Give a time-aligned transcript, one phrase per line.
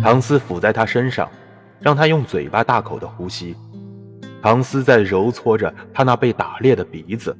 [0.00, 1.28] 唐斯伏在他身上，
[1.80, 3.54] 让他用嘴巴大口的呼吸。
[4.40, 7.36] 唐斯在揉搓着他那被打裂的鼻子。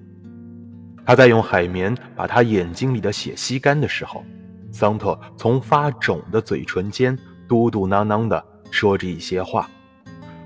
[1.06, 4.22] 他在用海绵把他眼睛里的血吸干的时候，
[4.70, 9.68] 桑特从发肿的嘴唇间嘟嘟囔囔的说着一些话：“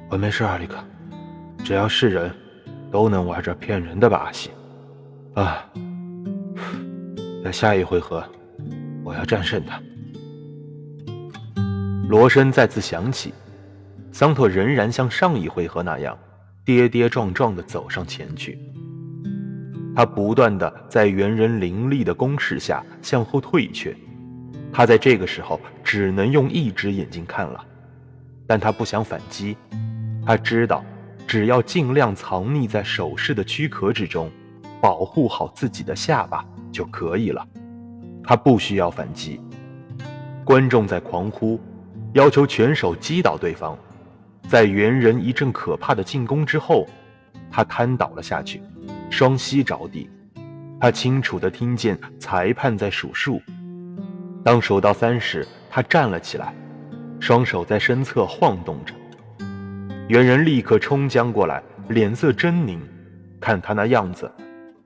[0.08, 0.76] 我没事，阿里克。
[1.64, 2.30] 只要是人，
[2.90, 4.50] 都能玩这骗人的把戏。
[5.34, 5.64] 啊，
[7.44, 8.24] 在下一回合，
[9.04, 9.80] 我要战胜他。”
[12.08, 13.32] 锣声再次响起，
[14.12, 16.16] 桑托仍然像上一回合那样，
[16.64, 18.58] 跌跌撞撞地走上前去。
[19.94, 23.94] 他不断地在猿人凌厉的攻势下向后退却，
[24.72, 27.64] 他在这个时候只能用一只眼睛看了，
[28.46, 29.56] 但他不想反击。
[30.24, 30.84] 他知道，
[31.27, 34.30] 只要尽量藏匿在手势的躯壳之中，
[34.80, 37.47] 保护好自己的下巴就可以了。
[38.25, 39.41] 他不需要反击。
[40.44, 41.61] 观众在狂呼。
[42.14, 43.75] 要求拳手击倒对方，
[44.47, 46.86] 在猿人一阵可怕的进攻之后，
[47.50, 48.61] 他瘫倒了下去，
[49.09, 50.11] 双膝着地。
[50.78, 53.41] 他清楚地听见裁判在数数，
[54.44, 56.53] 当数到三时，他站了起来，
[57.23, 58.92] 双手在身侧晃动着。
[60.09, 62.81] 猿人立刻冲将过来，脸色狰狞，
[63.41, 64.28] 看他那样子，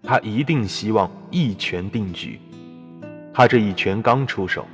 [0.03, 2.39] 他一定希望一拳定局。
[3.33, 4.67] 他这一拳刚出手，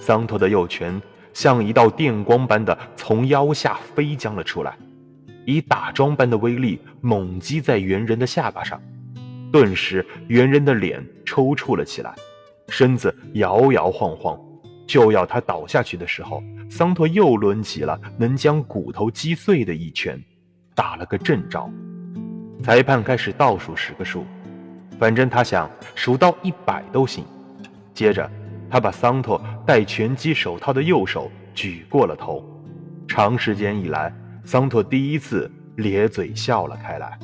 [0.00, 1.02] 桑托的右拳。
[1.34, 4.76] 像一道电光般的从腰下飞将了出来，
[5.44, 8.80] 以打桩般的威力猛击在猿人的下巴上，
[9.52, 12.12] 顿时猿人的脸抽搐了起来，
[12.68, 14.36] 身子摇摇晃晃，
[14.88, 20.20] 就要他倒下去的时候，桑托又抡起了能将骨头击碎的一拳，
[20.74, 21.70] 打了个正着。
[22.64, 24.24] 裁判开始倒数十个数，
[24.98, 27.24] 反正他想数到一百都行。
[27.94, 28.28] 接着。
[28.70, 32.44] 他把桑托戴拳击手套的右手举过了头，
[33.08, 34.12] 长时间以来，
[34.44, 37.18] 桑托第一次咧嘴笑了开来。